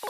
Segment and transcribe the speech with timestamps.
[0.00, 0.06] さ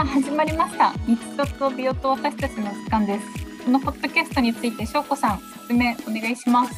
[0.00, 0.92] あ始まりました。
[1.06, 3.24] 日常と美容と私たちの時間です。
[3.64, 6.74] このポッドキャストについてしょうこさん説明お願いします。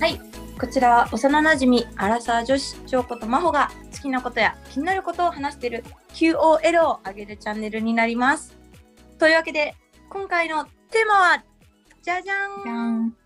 [0.00, 0.20] はい、
[0.60, 5.84] こちらは幼馴染アラサー女子翔子と真帆が好きなことや気になることを話している
[6.14, 8.56] QOL を上げるチャンネルになります。
[9.18, 9.74] というわけで
[10.08, 11.44] 今回のテーマは
[12.02, 13.16] じゃじゃんん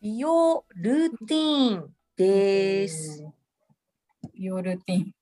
[0.00, 3.28] 美容ルーティーンです。
[4.32, 5.12] 美容ルーティン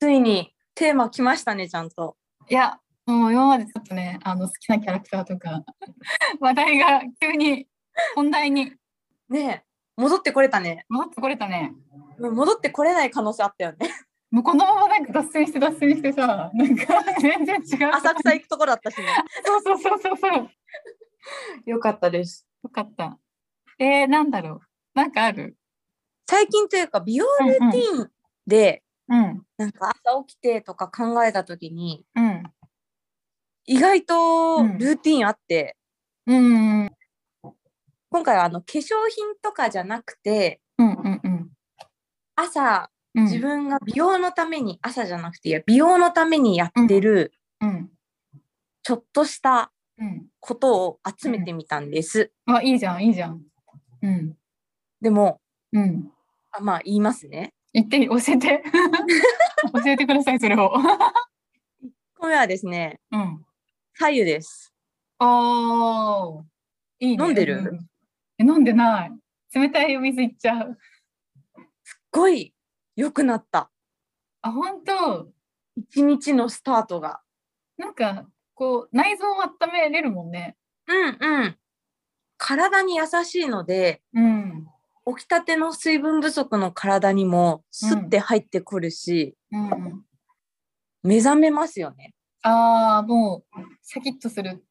[0.00, 2.16] ついにテーマ来ましたねちゃんと。
[2.48, 5.62] いやもう今までちょっとねあの好きなキャラクターとか
[6.40, 7.68] 話題が急に
[8.14, 8.72] 本題に
[9.28, 9.62] ねえ
[9.96, 10.86] 戻ってこれたね。
[10.88, 11.74] 戻ってこれたね
[12.18, 13.90] 戻ってこれない可能性あったよね。
[14.30, 16.84] もうこのままなんか脱線して脱線してさなんか
[17.20, 19.06] 全然違う浅草行くところだったしね。
[19.44, 20.50] そうそうそうそうそう。
[21.64, 22.46] よかったです。
[22.62, 23.18] よかった。
[23.78, 24.60] えー、なんだろう。
[24.94, 25.56] なんかある？
[26.26, 28.10] 最近というか美容ルーティーン
[28.46, 32.42] で、うんなんか朝起きてとか考えた時にうん。
[33.64, 34.78] 意外とうん。
[34.78, 35.76] ルーティーンあって、
[36.26, 36.90] うんうん。
[38.10, 41.50] 今回はあの化粧品とかじゃなくてうんうんうん。
[42.36, 43.24] 朝うん。
[43.24, 47.90] 自分が美容のために、朝じゃなくていや美容のためにやってるうん。
[48.82, 50.26] ちょっとしたうん。
[50.40, 52.30] ことを集めてみたんです。
[52.46, 53.42] あいいじゃんいいじゃん。
[54.02, 54.34] うん。
[55.00, 55.40] でも
[55.72, 56.10] うん。
[56.52, 57.52] あまあ言いますね。
[57.72, 58.62] 言って教えて。
[59.84, 60.72] 教えてくださいそれを。
[62.16, 63.44] これはですねうん。
[63.94, 64.72] 左右です。
[65.20, 66.44] おー。
[67.00, 67.24] いいね。
[67.24, 67.56] 飲んでる？
[67.56, 67.78] う
[68.38, 69.12] え飲んでない。
[69.52, 70.78] 冷たいお水いっちゃう。
[71.82, 72.54] すっごい
[72.98, 73.70] 良くなった
[74.42, 75.28] あ本当？
[75.76, 77.20] 一日のスタートが。
[77.76, 80.56] なんかこう内臓を温めれるもんね
[80.88, 81.56] うんうん。
[82.38, 84.66] 体に優しいのでうん
[85.16, 90.04] 起きたての水分不足の体にもスッて入ってくるし、うん
[91.04, 92.14] 目覚めますよね。
[92.42, 94.64] ああもうシャキッとする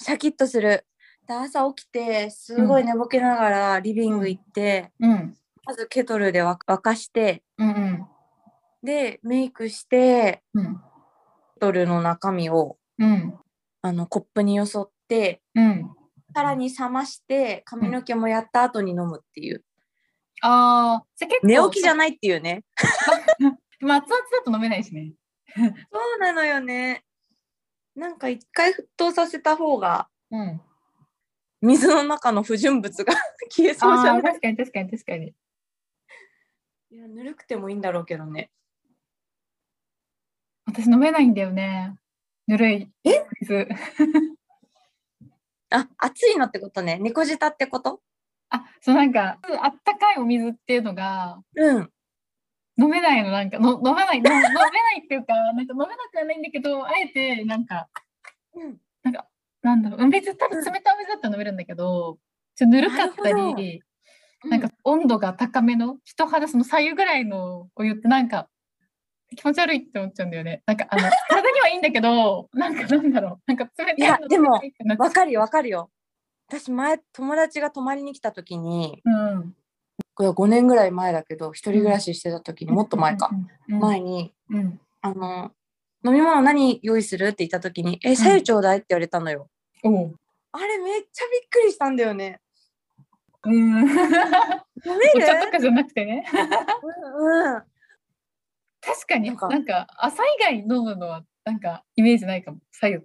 [0.00, 0.84] シャキッとする。
[1.28, 5.36] で朝起きてすごい寝ぼけながらリビング行って、うん
[5.68, 8.06] まずケトルで沸沸かしてうんうん。
[8.82, 10.74] でメイクしてうん。
[10.76, 10.80] ケ
[11.60, 13.34] トルの中身をうん。
[13.82, 15.90] あのコップによそってうん。
[16.34, 19.62] さらに冷まして髪の毛もやった後に飲むっていう、
[20.42, 21.02] あ
[21.42, 22.64] 寝起きじゃないっていうね。
[23.80, 25.12] まあ熱々だと飲めないしね。
[25.56, 27.02] そうなのよね。
[27.96, 30.60] なんか一回沸騰させた方がうん。
[31.62, 33.14] 水の中の不純物が
[33.50, 34.22] 消えそうじゃない？
[34.22, 35.34] 確かに確かに確かに
[36.90, 38.50] いやぬるくてもいいんだろうけどね。
[40.64, 41.94] 私飲めないんだよね。
[42.46, 42.90] ぬるい。
[43.04, 43.26] え？
[43.40, 43.68] 水。
[45.70, 46.98] あ熱いのってことね。
[46.98, 48.00] 猫舌ってこと？
[48.50, 51.92] あそうなんかあったかいお水っていうのがうん。
[52.80, 57.90] 飲めないのなんかの飲めないの飲めないっていうか なんか飲めなくはないんだけどあえてなんか
[58.54, 58.80] うん。
[59.02, 59.28] なんか
[59.60, 60.02] なんだろう。
[60.04, 62.18] お水多分冷たいお水だったら飲めるんだけど
[62.54, 63.82] ちょっとぬるかったり
[64.44, 68.48] なんか温度が高めの人肌その左右ぐらいのお湯ってなんか
[69.36, 70.62] 気持ち悪いって思っちゃうんだよね。
[70.66, 73.42] なんかあの 体にはいいんだけどなんかなんだろう。
[73.46, 74.60] なんか冷たいのいやでも
[74.98, 75.90] わかるよわかるよ。
[76.48, 79.56] 私前友達が泊まりに来た時にうん。
[80.14, 83.30] これは5年ぐらい前だけど一人暮らししてた時にもっと前か、。
[83.66, 84.80] 前にうん。
[85.00, 85.52] あの
[86.04, 89.48] 飲み物何用意するって言った時に「えさゆちょうだい」って言われたのよ、
[90.52, 92.40] あれめっちゃびっくりしたんだよね
[93.44, 93.84] うん。
[93.84, 96.26] おる茶とかじゃなくてね。
[96.32, 97.62] うんうん
[98.80, 102.58] 確かになんか朝以外飲むのはなんかイメージないかも。
[102.70, 103.00] 左右っ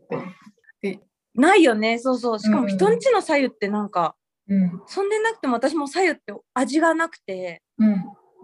[0.82, 1.00] て。
[1.36, 4.16] ないよねそうそうしかも人んちのさゆってなんか、
[4.48, 4.82] うん。
[4.86, 7.90] そんでなくても私もさゆって味がなくてうん。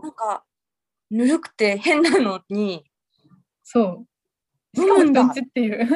[0.01, 0.43] なんか
[1.11, 2.83] ぬるくて変なのに
[3.63, 4.05] そ
[4.73, 4.79] う。
[4.79, 5.85] しかも人んちっていう。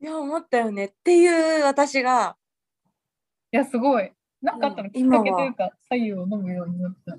[0.00, 2.45] いや思ったよねっていう私がい
[3.52, 4.12] やすごい。
[4.42, 4.88] なんかあったの？
[4.88, 7.16] うんきっかけというか左右を飲むようになった。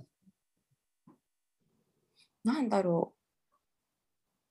[2.44, 3.14] なんだろ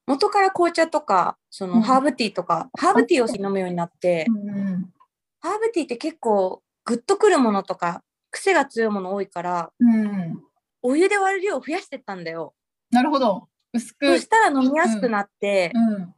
[0.06, 4.92] う元から紅茶とかそうんのハーブティーとか、ハーブティーを飲むようになって、うんうん。
[5.40, 10.42] ハーブティーって結構グッとくるものとか癖が強いもの多いからうん。
[10.82, 12.54] お湯で割る量を増やしてったんだよ。
[12.90, 13.48] なるほど。
[13.72, 14.06] 薄く。
[14.06, 16.14] そしたら飲みやすくなって、うん。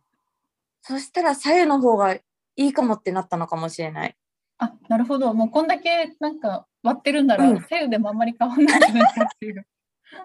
[0.82, 2.22] そしたら左右の方がい
[2.56, 4.16] いかもってなったのかもしれない。
[4.58, 5.32] あなるほど。
[5.34, 9.66] もうこんだけなんか割ってるんなら、うん左右でもあんまり変わんないんじゃないかっていう。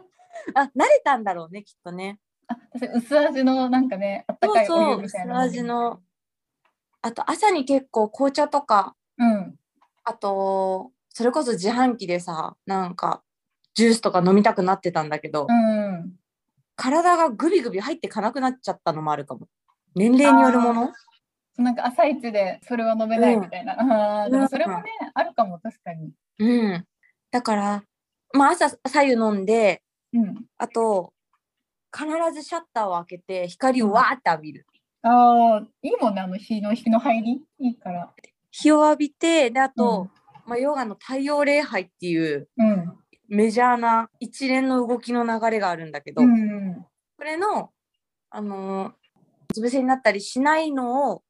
[0.56, 2.20] あ慣れたんだろうねきっとね。
[2.48, 5.48] あ確かに薄味のなんかねあったかいお湯みたいなのに。
[5.48, 6.02] 味の
[7.02, 9.56] あと朝に結構紅茶とか、うん。
[10.06, 13.22] あと、それこそ自販機でさ、なんか、
[13.74, 16.14] ジュースとか飲みたくなってたんだけど、うん。
[16.76, 19.48] 体がグビグビ入ってかなくなっちゃったのもあるかも。
[19.96, 20.94] 年齢によるもの
[21.58, 24.24] なんか朝一でそれは飲めないみたいな。
[24.24, 26.12] あーでもそれもね、あるかも、確かに。
[26.40, 26.86] うん。
[27.32, 27.84] だから、
[28.34, 29.84] まあ朝、左右飲んで、
[30.14, 30.46] うん。
[30.58, 31.14] あと、
[31.96, 34.66] 必ずシャッターを開けて、光をわーって浴びる。
[35.04, 37.42] ああ、いいもんね、あの日の日の入り？
[37.60, 38.14] いいから。
[38.52, 40.10] 日を浴びて、で、あと、
[40.46, 42.94] まあ、ヨガの太陽礼拝っていううん。
[43.30, 46.86] メジャーな一連の動きの流れがあるんだけど、うん。
[47.18, 47.72] これの、
[48.30, 48.94] あの
[49.54, 51.24] つ伏せになったりしないのを、うん。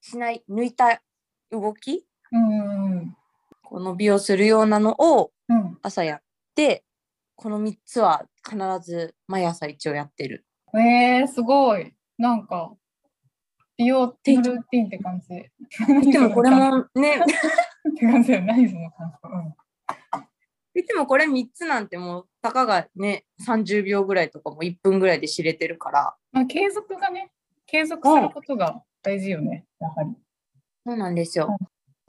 [0.00, 1.02] しない、抜いた
[1.50, 3.16] 動き、うん。
[3.62, 5.78] この美をするようなのをうん。
[5.82, 6.22] 朝やっ
[6.54, 6.84] て、
[7.36, 10.46] この3つは必ず毎朝一応やってる。
[10.74, 11.92] えー、すごい。
[12.18, 12.74] なんか、
[13.76, 16.10] 美容ル天気ーティンって感じ。
[16.12, 17.16] でもこれもね、
[17.90, 18.44] って感じだよ。
[18.44, 19.28] 何その感想。
[19.28, 19.54] うん。
[20.76, 27.30] いつもこれ3つなんてもうたかがね30秒ぐらいとかも1分ぐらいで知れてるからまあ、継続がね、
[27.64, 30.10] 継続することが大事よね、やはり。
[30.84, 31.56] そうなんですよ。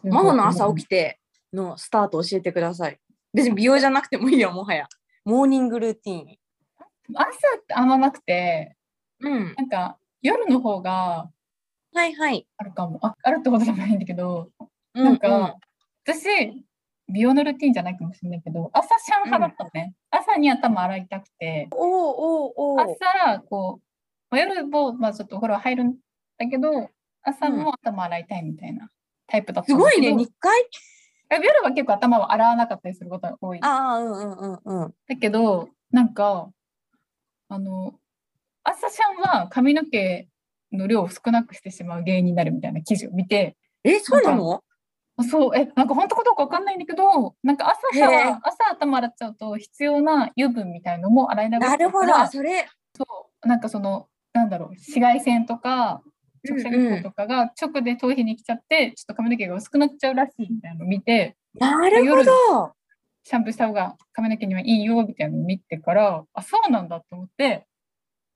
[0.02, 1.20] 真真帆の朝起きて
[1.54, 3.00] のスタート教えてください。
[3.34, 4.88] 別に美容じゃなくてもいいよもはや。
[5.26, 6.38] モーニングルーティン。
[7.14, 8.76] 朝ってあんまなくて、
[9.20, 9.54] うん。
[9.56, 11.30] なんか夜の方が
[11.94, 12.46] はいはい。
[12.58, 13.00] あるかも。
[13.02, 14.50] ああるってことじゃないんだけど、
[14.94, 15.56] うなんか、
[16.06, 16.28] 私、
[17.08, 19.96] 美容のルーティンじゃないかもしれないけど、朝シャン派だったのね。
[20.12, 23.86] 朝に頭洗いたくて、おおおお朝、こう、
[24.30, 25.96] まあ夜も、まあ、ちょっとお風呂入るん
[26.38, 26.90] だけど、
[27.24, 28.90] 朝も頭洗いたいみたいな
[29.28, 30.70] タイプだったすごいね、んだけど2回
[31.44, 33.60] 夜は結構頭を洗わなかったりすることが多い。
[33.64, 34.94] ああ、うんうんうんうん。
[35.08, 36.50] だけど、なんか、
[37.50, 37.96] あの、
[38.64, 40.28] 朝シャンは髪の毛
[40.72, 44.64] の量を少なくしてしまう原因になるみたいな記事を見て、え、そうなの？
[45.30, 52.68] そう、え、なんか本当かどうかわかんないんだけど、なんか朝シャへえワー、朝頭洗っちゃうと必要な油分みたいのも洗い流なるほど、からあそれ。
[53.44, 56.02] なんかその、なんだろう、紫外線とか、
[56.48, 56.88] 直射日うん。
[56.88, 62.74] うん光とかが直で頭皮に来ちゃって、ちょっと髪の毛が薄くなっちゃうらしいみたいなのを見て、なるほど。
[63.24, 67.66] シャンプーした方が髪の毛にはいいよみたいなのを見てから、あ、そうなんだと思って、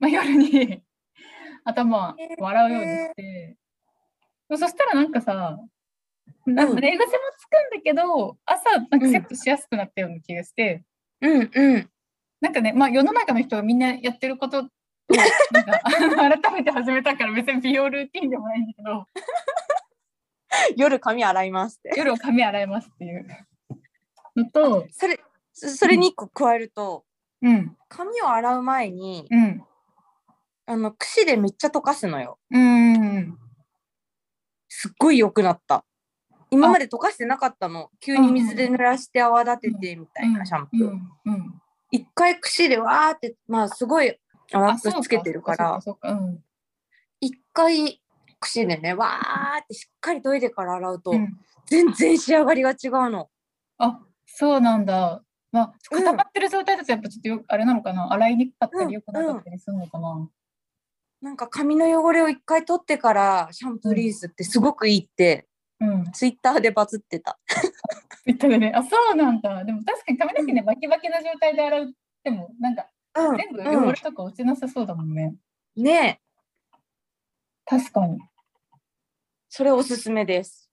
[0.00, 0.82] まあ、夜に
[1.64, 3.56] 頭を洗うようにして、
[4.50, 5.58] そしたらなんかさ、
[6.44, 10.82] なんか寝癖もつくんだけど、朝なんかセットしやすくなったような気がして、
[11.20, 11.50] うん。
[11.54, 11.90] うん。
[12.40, 14.68] なんかね、まあ世の中の人がみんなやってること
[15.14, 19.06] をなんか 改めて始めたから別に美容ルーティンでもないんだけど、
[20.76, 21.98] 夜髪洗いますって。
[21.98, 23.26] 夜は髪洗いますっていう
[24.36, 25.20] のと、それ、
[25.52, 27.04] そそれに1個加えると、
[27.42, 29.64] うん、髪を洗う前に、うん、
[30.66, 32.38] あの、櫛でめっちゃ溶かすのよ。
[32.50, 33.38] うん、
[34.68, 35.84] すっごい良くなった。
[36.50, 37.90] 今まで溶かしてなかったの。
[38.00, 40.98] 急に水で濡らして泡立ててみたいなシャンプー。
[41.92, 44.16] 一回櫛でわーって、まあすごい
[44.52, 45.80] 泡あそうつけてるから、
[47.20, 48.00] 一回
[48.40, 51.12] 櫛でね、わーってしっかり研いでから洗うと、
[51.66, 53.28] 全然仕上がりが違うの。
[53.78, 55.22] あ、そうなんだ。
[55.52, 60.28] まあ、うん固まってる状態だとやっぱちょっとよあれなのかな洗いにくかったうんり良くなかったりするのかな、
[61.22, 65.48] なんか髪の汚れを一回取ってからシャンプーリースってすごくいいって、
[65.80, 66.04] うん。
[66.12, 67.38] ツイッターでバズってた。
[68.26, 68.72] 言ったね。
[68.74, 69.64] あ、そうなんだ。
[69.64, 71.92] でも確かに髪の毛ね、バキバキな状態で洗うっ
[72.22, 72.86] ても、なんか
[73.16, 75.34] うん全部汚れとか落ちなさそうだもんね。
[75.76, 76.78] うんねえ、
[77.64, 78.18] 確かに。
[79.48, 80.70] それおすすめです。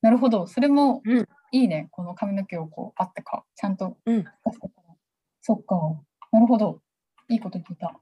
[0.00, 0.46] なるほど。
[0.46, 1.88] それもうんいいね。
[1.90, 4.24] この髪の毛をこう、パッてか、ちゃんとうん。
[5.42, 5.76] そっか。
[6.32, 6.80] なるほど。
[7.28, 8.00] いいこと聞いた。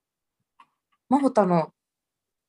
[1.08, 1.72] まほたの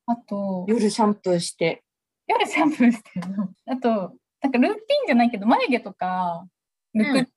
[0.05, 1.83] あと、夜シャンプーして。
[2.27, 3.49] 夜シャンプーしてるの？
[3.65, 6.47] あと、なんかルーティンじゃないけど、眉毛とか
[6.95, 7.29] 抜く、うん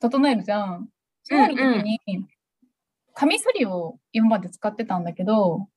[0.00, 0.88] 整えるじゃん。
[1.22, 2.00] そうなるときに、
[3.16, 5.68] カミソリを今まで使ってたんだけど、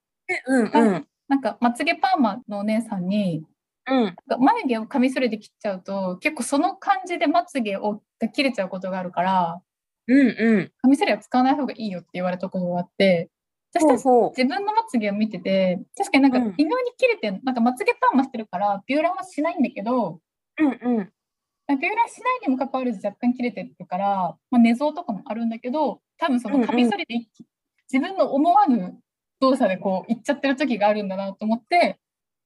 [0.45, 1.07] うんうん。
[1.29, 3.45] なんかまつげパーマのお姉さんに、
[3.87, 4.03] うん。
[4.03, 9.61] なんか眉毛をカミソリで切っちゃうと、結構その感じでまつげをが切れちゃうことがあるから、
[10.07, 10.71] うんうん。
[10.81, 13.29] カミソリは使わない方がいいよって言われたことがあって、
[13.73, 14.03] 私たち。
[14.37, 20.19] 自分のまつげを見てて、確かになんかうん微妙に切れてん、なんかまつげパーマしてるから、ビューラーはしないんだけど、
[20.59, 20.77] うんうん。
[20.77, 27.45] ビューラーしないにもかかわらず若干切れてるから、まあ、寝相とかもあるんだけど、多分そのカミソリで一気、
[27.91, 28.99] 自分の思わぬ
[29.39, 31.97] 動作でこういっちゃってる時があるんだなと思って、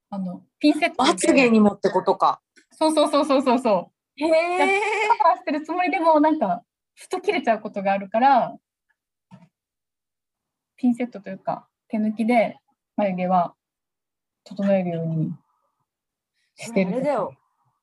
[0.09, 2.39] あのピンセットでまつげにもってことか。
[2.71, 4.23] そうそうそうそうそうそう。
[4.23, 4.81] へえ。
[5.17, 6.63] カバーしてるつもりでもなんか
[6.95, 8.55] ふと切れちゃうことがあるから
[10.75, 12.57] ピンセットというか手抜きで
[12.95, 13.55] 眉毛は
[14.43, 15.33] 整えるように
[16.55, 16.91] してる。
[16.91, 17.35] あれだよ。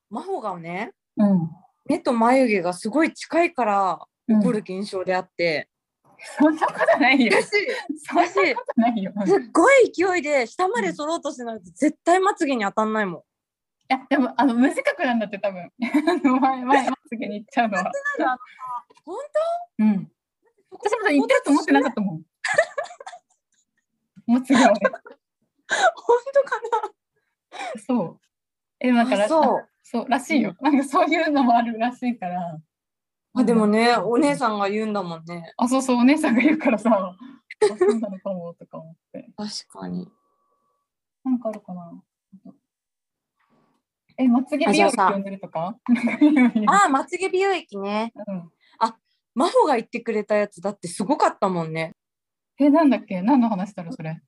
[0.09, 1.49] 真帆がね、うん。
[1.85, 5.67] 目と眉毛がすごい近いからうん起こる現象であって、
[6.37, 7.31] そんなことないよ。
[7.41, 7.49] 私
[8.05, 9.11] そんなことないよ。
[9.25, 13.21] すっごい勢いで下まで揃ろうとしてないと絶対まつげに当たんないもん。
[13.21, 13.23] い
[13.89, 15.69] や、でも、あの、短くなんだって、多分。
[16.39, 17.91] 前、前、まつげに行っちゃうのは。
[19.03, 19.17] 本
[19.79, 20.11] うん。
[20.69, 22.23] 私も言ってると思ってなかったもん。
[24.27, 24.55] まつげ。
[24.63, 26.61] 本当か
[27.85, 28.19] そう。
[28.79, 30.55] え、だから、あそうそう、らしいよ。
[30.61, 32.61] なんかそういうのもあるらしいから。
[33.33, 35.53] なあでもね、お姉さんが言うんだもんね。
[35.57, 39.29] あ、そうそう、お姉さんが言うからさ、あそうなのかもとか思って。
[39.37, 40.07] 確かに。
[41.23, 42.03] なんかあるかな
[44.17, 45.77] え、まつげ美容液んでるとか？
[46.67, 48.13] ああ、まつげ美容液ね。
[48.27, 48.51] うん
[49.33, 51.95] 真帆が言ってくれたやつだってすごかったもんね。
[52.59, 53.21] え、なんだっけ？
[53.21, 54.19] 何の話だろう、それ？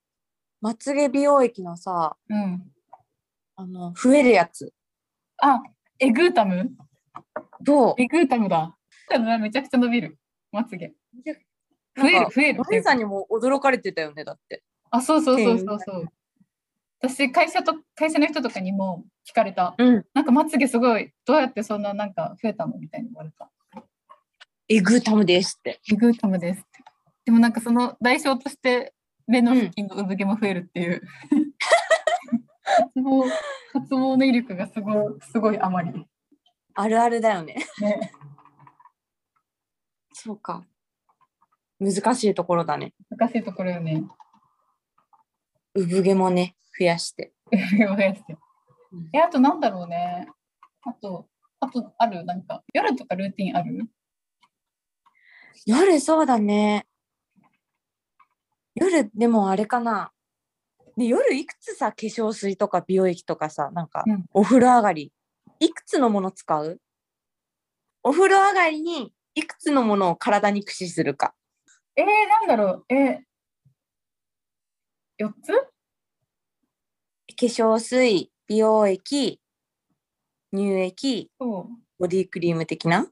[0.61, 2.71] まつげ美容液のさ、うん。
[3.57, 4.73] あの、増えるやつ。
[5.41, 5.61] あ、
[5.99, 6.71] エグータム？
[7.59, 7.95] どう？
[7.97, 8.77] エグータムだ。
[9.39, 10.17] めちゃくちゃ伸びる。
[10.51, 10.93] まつげ。
[11.95, 14.63] 増える、増えるお姉さんにも驚かれてたよね、だって。
[14.89, 16.05] あ、そうそうそうそうそう。
[17.01, 19.75] 私、会社と、会社の人とかにも聞かれた。
[19.77, 20.05] うん。
[20.13, 23.51] なんかまつげすごい、どうやってそんななんか増えたのみたいに言われた。
[24.69, 25.81] エグータムですって。
[25.91, 26.67] エグータムですって。
[27.25, 28.93] でもなんかその代償として
[29.27, 31.01] 目の付近の産毛も増えるっていう。
[32.63, 33.29] 発毛、
[33.73, 35.91] 発毛の威力がすごい、すごいあまり。
[36.75, 37.55] あるあるだよね。
[37.81, 38.11] ね。
[40.23, 40.63] そうか。
[41.79, 42.93] 難しいところだね。
[43.09, 44.03] 難しいところよね。
[45.75, 47.33] 産毛もね、増やして。
[47.51, 48.37] 産毛を増やして
[48.93, 49.09] うん。
[49.11, 50.29] え、あとなんだろうね。
[50.83, 51.27] あと、
[51.59, 52.23] あとある？
[52.23, 53.89] なんか、夜とかルーティンある？
[55.65, 56.87] 夜そうだね。
[58.75, 60.13] 夜でもあれかな。
[60.95, 65.11] で夜いくつさ化粧水とか美容液とかさなんかうんお風呂上がり
[65.59, 66.79] いくつのもの使う？
[68.03, 71.33] お風呂上がりにいくつのものを体に駆使するか。
[71.95, 72.93] えー、なんだろう。
[72.93, 75.53] えー、4つ？
[75.53, 75.67] 化
[77.37, 79.39] 粧水、美容液、
[80.53, 81.31] 乳液。
[81.39, 81.67] ボ
[82.01, 83.07] ディクリーム的な？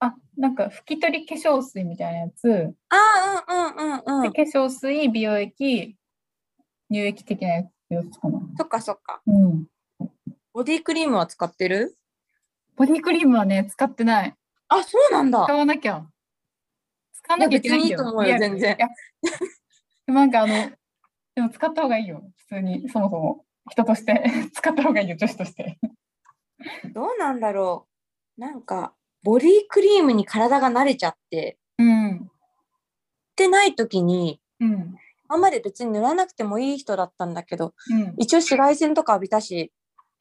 [0.00, 2.74] あ、なんか拭き取り化粧水みたいなやつ。
[2.90, 4.32] ああ、うんうんうんうん。
[4.32, 5.96] で化粧水、美容液、
[6.90, 8.40] 乳液的なやつ4つかな。
[8.56, 9.20] そっかそっか。
[9.26, 9.66] うん。
[10.52, 11.96] ボディクリームは使ってる？
[12.76, 14.34] ボディクリームはね、使ってない。
[14.68, 15.54] あ、そうなんだ使。
[15.54, 16.06] わなきゃ。
[17.12, 18.24] 使わなきゃいけないよ。
[18.24, 18.76] いや全然
[20.06, 20.70] なんかあの、
[21.34, 22.22] でも使った方がいいよ。
[22.36, 23.44] 普通に、そもそも。
[23.70, 25.78] 人として 使った方がいいよ、女子として。
[26.92, 27.86] どうなんだろ
[28.36, 28.40] う。
[28.40, 32.16] なんか、ボディクリームに体が慣れちゃって、うん。
[32.16, 32.20] っ
[33.36, 34.96] てない時に、うん。
[35.28, 38.14] あんまり別に塗らなくてもいい人だったんだけど、うん。
[38.18, 39.72] 一応紫外線とか浴びたし、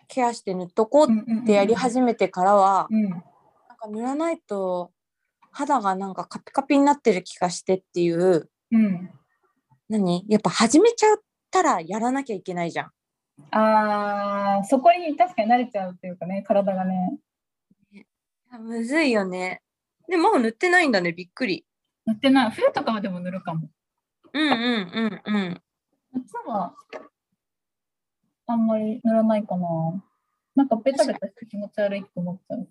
[0.08, 3.24] ケアして塗っとこうっってやり始めてからは、うん。
[3.84, 4.92] か塗らないと
[5.52, 9.10] 肌がなんかカピカピになってる気がしてっていう、うん。
[9.90, 10.26] 何？
[10.28, 11.18] やっぱ始めちゃっ
[11.52, 12.92] たらやらなきゃいけないじゃん。
[13.52, 17.18] ああ、そこに確かに慣れちゃうっていうかね、体がね。
[18.60, 19.62] むずいよね。
[20.08, 21.66] でも、もう塗ってないんだね、びっくり。
[22.06, 22.52] 塗ってない。
[22.52, 23.70] 冬とかはでも塗るかも。
[24.34, 25.62] うんうんうんうん。
[26.14, 26.76] 夏は
[28.48, 29.68] あんまり塗らないかな。
[30.56, 32.68] なんかベタベタして気持ち悪いと思っちゃう。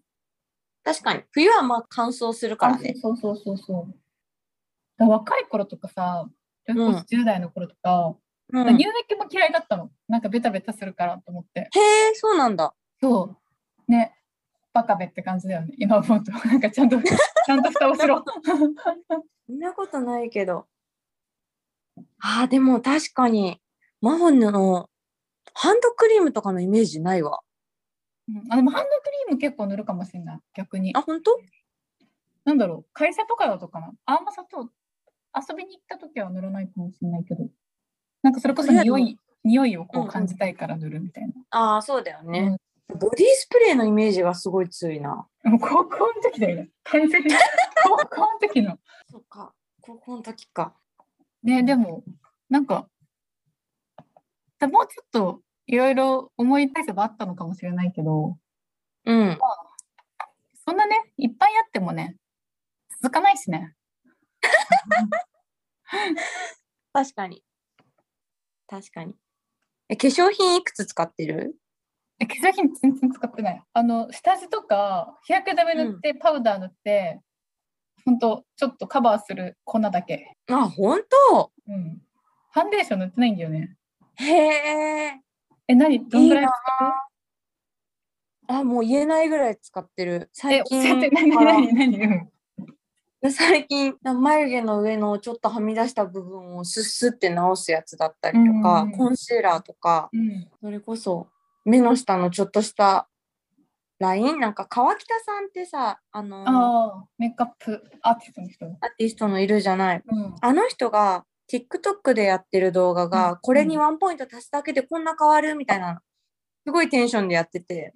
[0.84, 1.22] 確かに。
[1.30, 2.94] 冬はまあ乾燥するからあね。
[3.00, 3.94] そうそうそうそう。
[4.98, 6.28] だ若い頃とかさ、
[6.66, 8.16] それこそ10代の頃とか、
[8.52, 9.90] うん、乳液も嫌いだったの。
[10.08, 11.60] なんかベタベタするからと思って。
[11.60, 12.74] へえ、そうなんだ。
[13.00, 13.36] そ
[13.88, 13.90] う。
[13.90, 14.14] ね。
[14.72, 15.74] バカべって感じだよね。
[15.78, 16.32] 今思うと。
[16.48, 18.24] なんかちゃんと、 ちゃんと蓋をしろ。
[19.46, 20.66] そんなことないけど。
[22.20, 23.60] ああ、でも確かに、
[24.00, 24.88] マホンの
[25.54, 27.40] ハンドクリームとかのイメージないわ。
[28.28, 30.40] うんあでもハンドクリーム結構塗るかもしれない。
[30.54, 31.02] 逆にあ、。
[31.02, 31.38] 本当？
[32.44, 32.90] なんだろう。
[32.92, 33.92] 会社とかだとかな。
[34.06, 34.68] あんま砂糖、
[35.48, 37.48] 遊びに行った時は塗らないかもしれないけど。
[38.22, 41.32] なんかそれこそ匂い、匂いをこうんううん感じたいから塗るみたいな。
[41.50, 42.56] ああ、そうだよね、
[42.88, 45.26] ボディスプレーのイメージがすごい強いな。
[45.44, 46.70] 高校の時だよね。
[46.84, 47.28] 完全に。
[47.84, 48.78] 高校の時の。
[49.10, 49.52] そっか。
[49.80, 50.74] 高校の時か。
[51.42, 52.04] ね、でも、
[52.48, 52.88] なんか、
[54.58, 58.36] だもうちょっといろいろ思い返せばあったのかもしれないけど、
[59.06, 59.38] うん。
[60.66, 62.16] そんなね、いっぱいあってもね、
[63.00, 63.74] 続かないしね。
[66.92, 67.42] 確かに。
[68.66, 69.14] 確かに。
[69.88, 71.56] え、化粧品いくつ使ってる？
[72.18, 73.62] え化粧品全然使ってない。
[73.72, 77.22] あの、下地とか、日焼け止め塗って、パウダー塗って、
[78.04, 80.36] ほんと、ちょっとカバーする粉だけ。
[80.50, 81.00] あ、本
[81.30, 82.02] 当うん。
[82.52, 83.74] ファンデーション塗ってないんだよね。
[84.16, 85.22] へえ。
[85.68, 86.08] え、何？
[86.08, 86.46] どんぐらい
[88.48, 90.22] あ、もう言えないぐらい使ってる。
[90.24, 92.28] え、最教え何、何、何、うん。
[93.30, 100.48] 最近眉毛の上のちょっとはみ出した部分をスッスって直すやつだったりとか、うんコンシーラーとかうん。
[100.60, 101.28] それこそ
[101.64, 103.08] 目の下のちょっとした
[104.00, 104.40] ライン？
[104.40, 108.66] なんか川北さんってさあのメイクアップアーティストの人？
[108.66, 110.34] アーティストのいるじゃないうん。
[110.40, 116.00] あの人が TikTok でやってる動画が、うんこれにワンポイント足すだけでこんな変わるみたいな
[116.64, 117.92] すごいテンションでやってて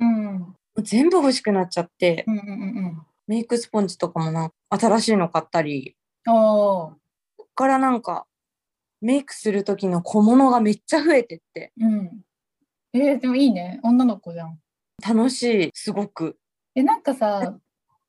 [0.83, 2.53] 全部欲しくなっちゃって、うんうんう
[2.89, 5.97] んメイクスポンジとかもな新しいの買ったり
[6.27, 6.33] うん。
[6.33, 6.95] おー。
[7.37, 8.25] こっからなんか
[9.01, 12.11] メイクする時の小物がめっちゃ増えてってうん。
[12.93, 13.81] えー、でもいいね。
[13.83, 14.61] 女の子じゃん。
[15.05, 16.39] 楽しいすごく
[16.77, 17.41] え、なんかさ、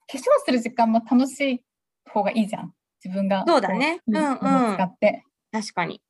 [0.08, 1.64] 化粧する時間も楽しい
[2.12, 2.74] 方がいいじゃん。
[3.04, 3.44] 自分が。
[3.48, 4.38] そうだねうんうん
[4.76, 5.24] 使って。
[5.52, 6.02] 確かに。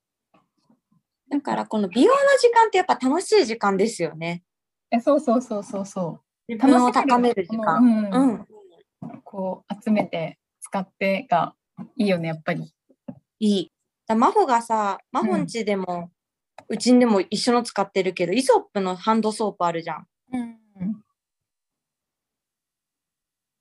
[1.30, 4.44] だからこの美容の時間ってやっぱ楽しい時間ですよね。
[4.92, 7.78] え、そうそうそうそうそ自分を高める時間。
[7.78, 8.34] うんううん。
[8.36, 8.48] ん。
[9.24, 11.54] こう集めて使ってが
[11.98, 12.74] いいよね、やっぱり。
[13.40, 13.72] いい。
[14.08, 16.12] だ真帆がさ真帆んちでも、
[16.70, 20.58] うちんでも一緒の使ってるけどイソップのハンドソープあるじゃんうん。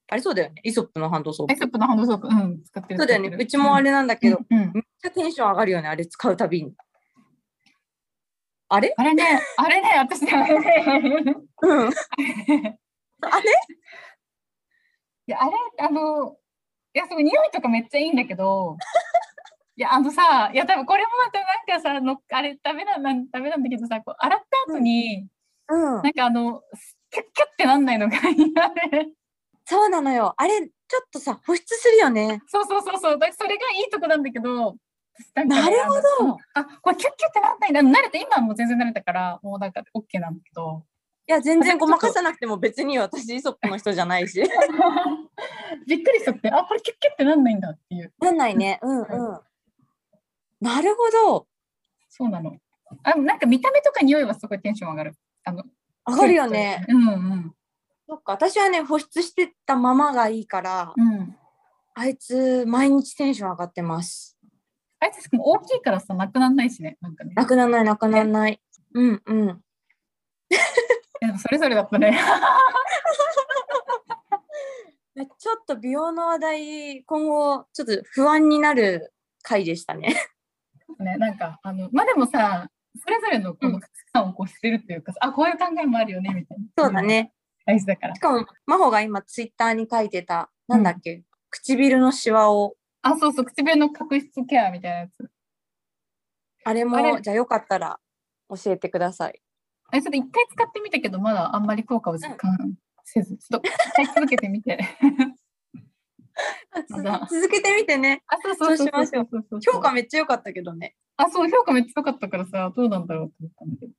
[0.09, 0.61] あれそうだよね。
[0.63, 1.53] イソップのハンドソープ。
[1.53, 2.99] アイソップのハンドソープ、うん、使ってる。
[2.99, 3.37] そうだよね。
[3.41, 4.73] うちもあれなんだけど、うんうん。
[4.75, 6.75] めっちゃテンション上がるよねあれ使うたびに。
[8.69, 8.93] あれ？
[8.97, 11.37] あれね、あれね、私ね、あれね。
[11.63, 13.51] うんあれ？
[15.29, 16.37] いや、あれ、あの、
[16.95, 18.77] いや、すごい匂いとかめっちゃいいんだけど、
[19.77, 25.29] いや、あのさ、いや、多分これもまたなんかさ、のあれ、ダメなんなんダメなんだけどさ、こう洗った後に、
[25.69, 26.03] うん。
[26.03, 26.63] なんかあの、
[27.11, 28.47] キュッキュッってなんないのが嫌
[28.91, 29.11] で。
[29.69, 33.19] そうなのよあれちょっとさ保湿するよねそうそうそうそう。
[33.19, 34.77] だそれがいいとこなんだけど、
[35.35, 35.95] ななるほ
[36.25, 38.01] どあこれキュッキュッってなんないんだ。
[38.01, 40.85] 慣れて、今はもう全然慣れたから、もうなんか OK なんだけど。
[41.29, 44.41] いや全然ごまかさなくても別に私イソップの人じゃないし
[45.89, 48.13] びっくりしちゃって、あ、これキュッキュッってなんないんだっていう。
[48.21, 49.41] なんないねうんうん
[50.61, 51.47] なるほど
[52.09, 52.57] そうなの。
[53.03, 55.15] あなんか見た目とか匂いはすごいテンション上がる。
[55.43, 55.65] あの
[56.07, 56.87] 上がるよね。
[56.89, 57.56] うんうん
[58.09, 61.37] そっか私はね保湿してたままがいいからうん。
[61.95, 64.39] あいつ毎日テンション上がってます
[65.01, 66.97] あいつ大きいからさ、なくならないしね。
[67.03, 67.35] なんかね。
[67.35, 68.61] なくならないなくならない
[68.95, 69.63] うんうん
[71.39, 72.19] それぞれだったね。
[75.39, 80.15] ちょっと美容の話題今後ちょっと不安になる回でしたね
[80.99, 86.65] ね、なんか、あの、まあでもさ、それぞれのこの価値観をこうしてるっていうかさ、あ、こういう考えもあるよね、みたいな。
[86.77, 87.03] そうだ。
[87.03, 87.33] ね
[87.67, 88.15] 大事だから。
[88.15, 88.21] し。
[88.21, 92.77] かも真帆が今ツイッターに書いてたなんだっけ、唇のシワを。
[93.03, 95.31] あ、そうそう、唇の角質ケアみたいなやつ。
[96.65, 97.21] あれもあれ。
[97.21, 98.01] じゃあよかったら
[98.49, 99.41] 教えてください。
[99.91, 102.75] あれ、ちょっと一回使ってみたけど、まだあんまり効果を実感
[103.05, 104.79] せず、ちょっと使い続けてみて。
[107.31, 108.23] 続けてみてね。
[108.27, 109.61] あ、そうそうそうそうしましょうそうそう。
[109.63, 110.97] 評価めっちゃ良かったけどね。
[111.17, 113.93] あ、そう、評価めっちゃ良かったからさ、どうなんだろうと思ったんだけど。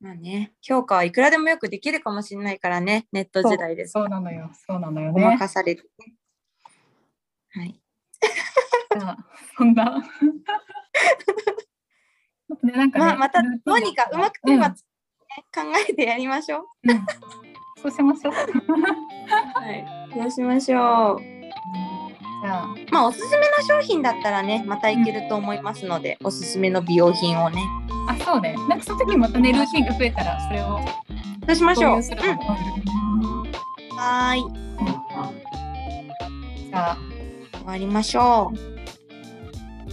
[0.00, 5.38] まあね評価はいくらでもよくできるかもしれないからねネット時代ですそうなのよ、そうなのよごまね。
[5.38, 6.14] かされてね
[7.50, 7.80] はい
[9.56, 10.02] そんな。
[12.62, 14.78] ね、なんかねまあ、またどうにかうまくテーマ、うんね
[15.54, 16.90] 考えてやりましょう。
[16.90, 17.06] うん
[17.80, 18.32] そうしましょう。
[18.34, 19.84] はい。
[20.12, 21.20] そうしましょう。
[22.42, 27.62] じゃあ、まあおすすめの商品だったらね、またいけると思いますので、おすすめの美容品をね。
[28.08, 28.54] あ、そうね。
[28.68, 30.80] なんかその時またね、ルーティンが増えたら、それを
[31.46, 31.96] そうしましょう。
[31.96, 32.02] うん
[33.96, 34.42] はーい。
[36.68, 36.98] じゃあ、
[37.52, 38.58] 終わりましょう。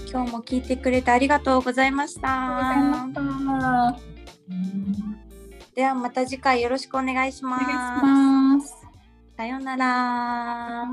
[0.09, 3.07] 今日も聞いてくれてありがとうございました。
[5.75, 7.65] ではまた次回よろしくお願いしおます。
[7.65, 8.75] 願いします。
[9.35, 10.85] さようなら。